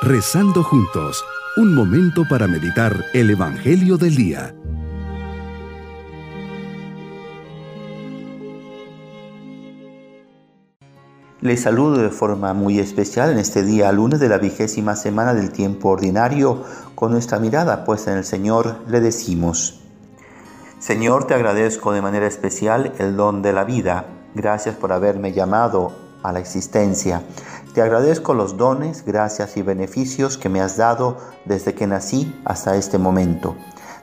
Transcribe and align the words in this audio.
Rezando 0.00 0.62
juntos, 0.62 1.24
un 1.56 1.74
momento 1.74 2.22
para 2.30 2.46
meditar 2.46 3.04
el 3.14 3.30
Evangelio 3.30 3.98
del 3.98 4.14
Día. 4.14 4.54
Les 11.40 11.60
saludo 11.60 11.98
de 11.98 12.10
forma 12.10 12.54
muy 12.54 12.78
especial 12.78 13.32
en 13.32 13.38
este 13.38 13.64
día 13.64 13.90
lunes 13.90 14.20
de 14.20 14.28
la 14.28 14.38
vigésima 14.38 14.94
semana 14.94 15.34
del 15.34 15.50
tiempo 15.50 15.88
ordinario. 15.88 16.62
Con 16.94 17.10
nuestra 17.10 17.40
mirada 17.40 17.84
puesta 17.84 18.12
en 18.12 18.18
el 18.18 18.24
Señor 18.24 18.76
le 18.86 19.00
decimos, 19.00 19.80
Señor, 20.78 21.26
te 21.26 21.34
agradezco 21.34 21.90
de 21.92 22.02
manera 22.02 22.28
especial 22.28 22.92
el 23.00 23.16
don 23.16 23.42
de 23.42 23.52
la 23.52 23.64
vida. 23.64 24.06
Gracias 24.36 24.76
por 24.76 24.92
haberme 24.92 25.32
llamado 25.32 25.92
a 26.22 26.32
la 26.32 26.38
existencia. 26.38 27.22
Te 27.78 27.82
agradezco 27.82 28.34
los 28.34 28.56
dones, 28.56 29.04
gracias 29.04 29.56
y 29.56 29.62
beneficios 29.62 30.36
que 30.36 30.48
me 30.48 30.60
has 30.60 30.76
dado 30.76 31.16
desde 31.44 31.74
que 31.74 31.86
nací 31.86 32.36
hasta 32.44 32.74
este 32.74 32.98
momento. 32.98 33.54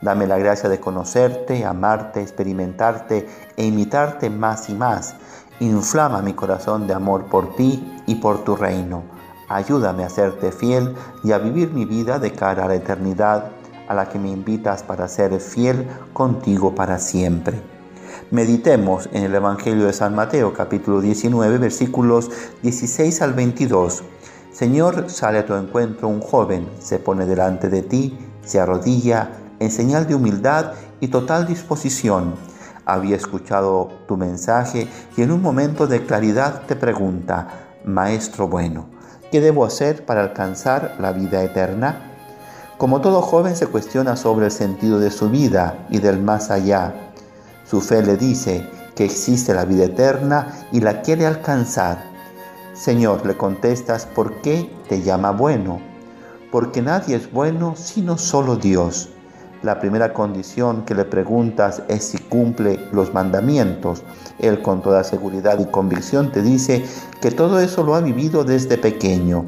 Dame 0.00 0.26
la 0.26 0.38
gracia 0.38 0.68
de 0.68 0.80
conocerte, 0.80 1.64
amarte, 1.64 2.20
experimentarte 2.20 3.28
e 3.56 3.64
imitarte 3.64 4.28
más 4.28 4.68
y 4.70 4.74
más. 4.74 5.14
Inflama 5.60 6.20
mi 6.20 6.32
corazón 6.32 6.88
de 6.88 6.94
amor 6.94 7.26
por 7.26 7.54
ti 7.54 8.02
y 8.08 8.16
por 8.16 8.42
tu 8.42 8.56
reino. 8.56 9.04
Ayúdame 9.48 10.02
a 10.02 10.10
serte 10.10 10.50
fiel 10.50 10.96
y 11.22 11.30
a 11.30 11.38
vivir 11.38 11.72
mi 11.72 11.84
vida 11.84 12.18
de 12.18 12.32
cara 12.32 12.64
a 12.64 12.66
la 12.66 12.74
eternidad 12.74 13.52
a 13.86 13.94
la 13.94 14.08
que 14.08 14.18
me 14.18 14.30
invitas 14.30 14.82
para 14.82 15.06
ser 15.06 15.38
fiel 15.38 15.86
contigo 16.12 16.74
para 16.74 16.98
siempre. 16.98 17.69
Meditemos 18.28 19.08
en 19.12 19.24
el 19.24 19.34
Evangelio 19.34 19.86
de 19.86 19.92
San 19.92 20.14
Mateo 20.14 20.52
capítulo 20.52 21.00
19 21.00 21.58
versículos 21.58 22.30
16 22.62 23.22
al 23.22 23.32
22. 23.32 24.04
Señor, 24.52 25.10
sale 25.10 25.40
a 25.40 25.46
tu 25.46 25.54
encuentro 25.54 26.06
un 26.06 26.20
joven, 26.20 26.68
se 26.78 27.00
pone 27.00 27.26
delante 27.26 27.68
de 27.68 27.82
ti, 27.82 28.16
se 28.44 28.60
arrodilla 28.60 29.32
en 29.58 29.72
señal 29.72 30.06
de 30.06 30.14
humildad 30.14 30.74
y 31.00 31.08
total 31.08 31.48
disposición. 31.48 32.34
Había 32.84 33.16
escuchado 33.16 33.88
tu 34.06 34.16
mensaje 34.16 34.86
y 35.16 35.22
en 35.22 35.32
un 35.32 35.42
momento 35.42 35.88
de 35.88 36.04
claridad 36.06 36.62
te 36.68 36.76
pregunta, 36.76 37.48
Maestro 37.84 38.46
bueno, 38.46 38.86
¿qué 39.32 39.40
debo 39.40 39.64
hacer 39.64 40.04
para 40.04 40.20
alcanzar 40.20 40.94
la 41.00 41.10
vida 41.10 41.42
eterna? 41.42 42.06
Como 42.78 43.00
todo 43.00 43.22
joven 43.22 43.56
se 43.56 43.66
cuestiona 43.66 44.14
sobre 44.16 44.46
el 44.46 44.52
sentido 44.52 45.00
de 45.00 45.10
su 45.10 45.30
vida 45.30 45.86
y 45.90 45.98
del 45.98 46.22
más 46.22 46.50
allá 46.50 47.09
su 47.70 47.80
fe 47.80 48.02
le 48.02 48.16
dice 48.16 48.68
que 48.96 49.04
existe 49.04 49.54
la 49.54 49.64
vida 49.64 49.84
eterna 49.84 50.66
y 50.72 50.80
la 50.80 51.02
quiere 51.02 51.24
alcanzar. 51.24 52.02
Señor, 52.74 53.24
le 53.24 53.36
contestas, 53.36 54.06
¿por 54.06 54.40
qué 54.40 54.68
te 54.88 55.02
llama 55.02 55.30
bueno? 55.30 55.80
Porque 56.50 56.82
nadie 56.82 57.14
es 57.14 57.30
bueno 57.30 57.74
sino 57.76 58.18
solo 58.18 58.56
Dios. 58.56 59.10
La 59.62 59.78
primera 59.78 60.12
condición 60.12 60.84
que 60.84 60.96
le 60.96 61.04
preguntas 61.04 61.84
es 61.86 62.06
si 62.06 62.18
cumple 62.18 62.80
los 62.90 63.14
mandamientos. 63.14 64.02
Él 64.40 64.62
con 64.62 64.82
toda 64.82 65.04
seguridad 65.04 65.60
y 65.60 65.66
convicción 65.66 66.32
te 66.32 66.42
dice 66.42 66.84
que 67.20 67.30
todo 67.30 67.60
eso 67.60 67.84
lo 67.84 67.94
ha 67.94 68.00
vivido 68.00 68.42
desde 68.42 68.78
pequeño. 68.78 69.44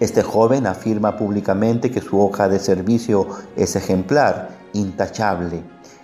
Este 0.00 0.24
joven 0.24 0.66
afirma 0.66 1.16
públicamente 1.16 1.92
que 1.92 2.00
su 2.00 2.20
hoja 2.20 2.48
de 2.48 2.58
servicio 2.58 3.28
es 3.54 3.76
ejemplar, 3.76 4.48
intachable. 4.72 5.62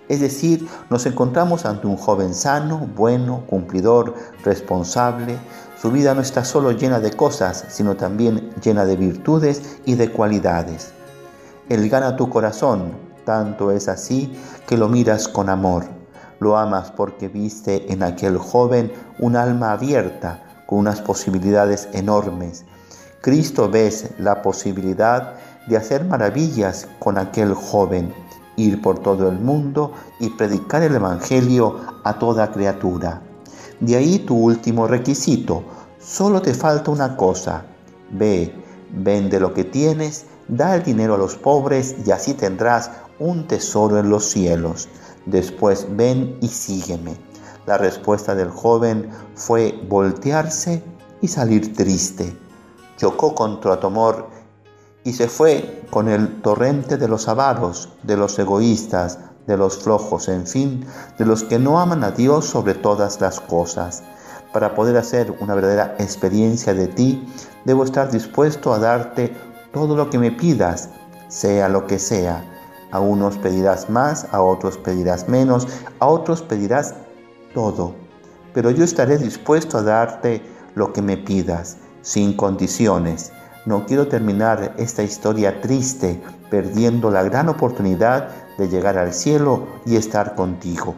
Es 0.09 0.21
decir, 0.21 0.67
nos 0.89 1.05
encontramos 1.05 1.67
ante 1.67 1.87
un 1.87 1.97
joven 1.97 2.35
sano, 2.35 2.89
bueno, 2.97 3.45
cumplidor, 3.47 4.15
responsable. 4.43 5.37
Su 5.81 5.91
vida 5.93 6.15
no 6.15 6.23
está 6.23 6.45
solo 6.45 6.73
llena 6.73 6.99
de 6.99 7.13
cosas, 7.13 7.67
sino 7.69 7.95
también 7.97 8.51
llena 8.63 8.87
de 8.87 8.97
virtudes 8.97 9.79
y 9.85 9.97
de 9.97 10.11
cualidades. 10.11 10.93
Él 11.69 11.89
gana 11.91 12.17
tu 12.17 12.31
corazón, 12.31 12.93
tanto 13.27 13.71
es 13.71 13.89
así 13.89 14.33
que 14.67 14.79
lo 14.79 14.89
miras 14.89 15.29
con 15.29 15.51
amor. 15.51 15.85
Lo 16.41 16.57
amas 16.57 16.91
porque 16.91 17.29
viste 17.29 17.93
en 17.93 18.03
aquel 18.03 18.39
joven 18.39 18.93
un 19.19 19.37
alma 19.37 19.73
abierta, 19.73 20.43
con 20.67 20.79
unas 20.79 21.03
posibilidades 21.03 21.89
enormes. 21.93 22.65
Cristo 23.21 23.69
ves 23.69 24.11
la 24.19 24.43
posibilidad 24.43 25.35
de 25.67 25.77
hacer 25.77 26.05
maravillas 26.05 26.89
con 26.99 27.19
aquel 27.19 27.53
joven 27.53 28.15
ir 28.59 28.83
por 28.83 28.99
todo 28.99 29.29
el 29.29 29.39
mundo 29.39 29.93
y 30.21 30.29
predicar 30.31 30.83
el 30.83 30.95
Evangelio 30.95 31.77
a 32.05 32.19
toda 32.19 32.51
criatura. 32.51 33.23
De 33.81 33.97
ahí 33.97 34.19
tu 34.19 34.37
último 34.37 34.87
requisito. 34.87 35.63
Solo 35.99 36.43
te 36.43 36.53
falta 36.53 36.91
una 36.91 37.17
cosa. 37.17 37.65
Ve, 38.11 38.53
vende 38.91 39.39
lo 39.39 39.55
que 39.55 39.65
tienes, 39.65 40.27
da 40.49 40.75
el 40.75 40.83
dinero 40.83 41.15
a 41.15 41.19
los 41.19 41.37
pobres 41.37 41.95
y 42.05 42.11
así 42.11 42.35
tendrás 42.35 42.91
un 43.19 43.47
tesoro 43.47 43.99
en 43.99 44.11
los 44.11 44.25
cielos. 44.25 44.89
Después 45.27 45.87
ven 45.91 46.37
y 46.41 46.49
sígueme. 46.49 47.17
La 47.67 47.79
respuesta 47.79 48.35
del 48.35 48.51
joven 48.51 49.11
fue 49.35 49.79
voltearse 49.89 50.83
y 51.21 51.29
salir 51.29 51.75
triste. 51.77 52.37
Chocó 52.97 53.35
contra 53.35 53.79
tu 53.79 53.87
y 55.09 55.15
se 55.15 55.27
fue 55.27 55.85
con 55.89 56.07
el 56.07 56.43
torrente 56.43 56.99
de 56.99 57.09
los 57.09 57.29
avaros, 57.29 57.89
de 58.03 58.19
los 58.19 58.39
egoístas, 58.39 59.19
de 59.47 59.57
los 59.57 59.79
flojos, 59.79 60.29
en 60.29 60.47
fin, 60.47 60.85
de 61.19 61.25
los 61.25 61.45
que 61.45 61.59
no 61.59 61.81
aman 61.81 62.05
a 62.05 62.11
Dios 62.11 62.45
sobre 62.45 62.75
todas 62.75 63.19
las 63.19 63.41
cosas. 63.41 64.03
Para 64.53 64.75
poder 64.75 64.99
hacer 64.99 65.33
una 65.41 65.55
verdadera 65.55 65.97
experiencia 65.99 66.75
de 66.75 66.89
ti, 66.89 67.27
debo 67.65 67.85
estar 67.85 68.11
dispuesto 68.11 68.71
a 68.75 68.79
darte 68.79 69.35
todo 69.73 69.97
lo 69.97 70.11
que 70.11 70.19
me 70.19 70.31
pidas, 70.31 70.91
sea 71.29 71.71
lo 71.71 71.87
que 71.87 71.99
sea. 71.99 72.45
A 72.91 73.01
unos 73.01 73.39
pedirás 73.39 73.89
más, 73.89 74.27
a 74.31 74.43
otros 74.43 74.77
pedirás 74.77 75.27
menos, 75.27 75.69
a 76.01 76.07
otros 76.07 76.43
pedirás 76.43 76.95
todo. 77.55 77.95
Pero 78.53 78.71
yo 78.71 78.85
estaré 78.85 79.17
dispuesto 79.17 79.79
a 79.79 79.83
darte 79.83 80.43
lo 80.75 80.93
que 80.93 81.01
me 81.01 81.17
pidas, 81.17 81.79
sin 82.03 82.37
condiciones 82.37 83.33
no 83.67 83.87
quiero 83.87 84.09
terminar 84.09 84.75
esta 84.79 85.03
historia 85.03 85.61
triste 85.61 86.21
perdiendo 86.51 87.11
la 87.11 87.23
gran 87.23 87.49
oportunidad 87.49 88.29
de 88.57 88.69
llegar 88.69 88.99
al 88.99 89.13
cielo 89.13 89.67
y 89.85 89.97
estar 89.97 90.35
contigo. 90.35 90.95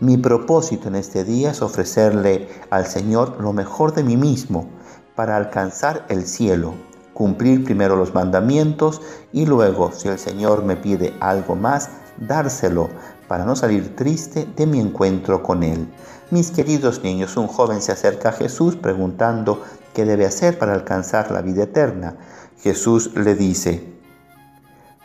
Mi 0.00 0.16
propósito 0.16 0.88
en 0.88 0.94
este 0.94 1.24
día 1.24 1.50
es 1.50 1.60
ofrecerle 1.60 2.48
al 2.70 2.86
Señor 2.86 3.40
lo 3.40 3.52
mejor 3.52 3.92
de 3.92 4.02
mí 4.02 4.16
mismo 4.16 4.66
para 5.14 5.36
alcanzar 5.36 6.06
el 6.08 6.26
cielo, 6.26 6.72
cumplir 7.12 7.64
primero 7.64 7.96
los 7.96 8.14
mandamientos 8.14 9.02
y 9.30 9.44
luego, 9.44 9.92
si 9.92 10.08
el 10.08 10.18
Señor 10.18 10.64
me 10.64 10.76
pide 10.76 11.12
algo 11.20 11.54
más, 11.54 11.90
dárselo 12.16 12.88
para 13.28 13.44
no 13.44 13.54
salir 13.54 13.94
triste 13.94 14.48
de 14.56 14.66
mi 14.66 14.80
encuentro 14.80 15.42
con 15.42 15.62
Él. 15.62 15.86
Mis 16.30 16.50
queridos 16.50 17.02
niños, 17.02 17.36
un 17.36 17.46
joven 17.46 17.82
se 17.82 17.92
acerca 17.92 18.30
a 18.30 18.32
Jesús 18.32 18.76
preguntando 18.76 19.62
qué 19.94 20.04
debe 20.04 20.26
hacer 20.26 20.58
para 20.58 20.74
alcanzar 20.74 21.30
la 21.30 21.42
vida 21.42 21.64
eterna. 21.64 22.16
Jesús 22.62 23.12
le 23.14 23.34
dice, 23.34 23.94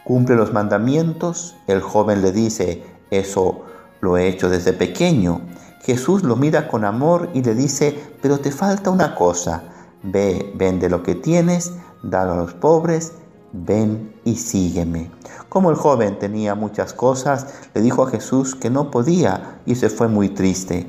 cumple 0.03 0.35
los 0.35 0.53
mandamientos. 0.53 1.55
El 1.67 1.81
joven 1.81 2.21
le 2.21 2.31
dice, 2.31 2.83
eso 3.11 3.63
lo 4.01 4.17
he 4.17 4.27
hecho 4.27 4.49
desde 4.49 4.73
pequeño. 4.73 5.41
Jesús 5.81 6.23
lo 6.23 6.35
mira 6.35 6.67
con 6.67 6.85
amor 6.85 7.29
y 7.33 7.43
le 7.43 7.55
dice, 7.55 7.97
pero 8.21 8.39
te 8.39 8.51
falta 8.51 8.89
una 8.89 9.15
cosa. 9.15 9.63
Ve, 10.03 10.51
vende 10.55 10.89
lo 10.89 11.03
que 11.03 11.15
tienes, 11.15 11.73
dalo 12.03 12.33
a 12.33 12.37
los 12.37 12.53
pobres 12.53 13.13
ven 13.55 14.13
y 14.23 14.35
sígueme. 14.35 15.11
Como 15.49 15.69
el 15.69 15.75
joven 15.75 16.19
tenía 16.19 16.55
muchas 16.55 16.93
cosas, 16.93 17.47
le 17.73 17.81
dijo 17.81 18.03
a 18.03 18.09
Jesús 18.09 18.55
que 18.55 18.69
no 18.69 18.91
podía 18.91 19.61
y 19.65 19.75
se 19.75 19.89
fue 19.89 20.07
muy 20.07 20.29
triste. 20.29 20.87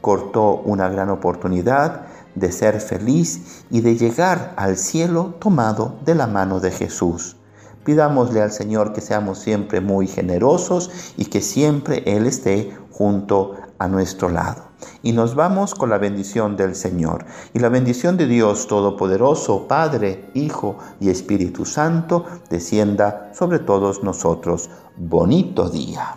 Cortó 0.00 0.54
una 0.64 0.88
gran 0.88 1.10
oportunidad 1.10 2.06
de 2.38 2.52
ser 2.52 2.80
feliz 2.80 3.64
y 3.70 3.80
de 3.80 3.96
llegar 3.96 4.54
al 4.56 4.76
cielo 4.76 5.34
tomado 5.38 5.98
de 6.04 6.14
la 6.14 6.26
mano 6.26 6.60
de 6.60 6.70
Jesús. 6.70 7.36
Pidámosle 7.84 8.42
al 8.42 8.52
Señor 8.52 8.92
que 8.92 9.00
seamos 9.00 9.38
siempre 9.38 9.80
muy 9.80 10.06
generosos 10.06 10.90
y 11.16 11.26
que 11.26 11.40
siempre 11.40 12.02
Él 12.06 12.26
esté 12.26 12.76
junto 12.90 13.54
a 13.78 13.88
nuestro 13.88 14.28
lado. 14.28 14.68
Y 15.02 15.12
nos 15.12 15.34
vamos 15.34 15.74
con 15.74 15.90
la 15.90 15.98
bendición 15.98 16.56
del 16.56 16.74
Señor. 16.74 17.24
Y 17.54 17.58
la 17.58 17.68
bendición 17.68 18.16
de 18.16 18.26
Dios 18.26 18.66
Todopoderoso, 18.66 19.66
Padre, 19.66 20.30
Hijo 20.34 20.76
y 21.00 21.08
Espíritu 21.08 21.64
Santo, 21.64 22.24
descienda 22.50 23.30
sobre 23.34 23.58
todos 23.58 24.02
nosotros. 24.02 24.70
Bonito 24.96 25.68
día. 25.70 26.16